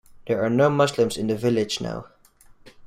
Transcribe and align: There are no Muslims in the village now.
There 0.25 0.43
are 0.43 0.49
no 0.49 0.67
Muslims 0.71 1.15
in 1.15 1.27
the 1.27 1.35
village 1.35 1.79
now. 1.79 2.05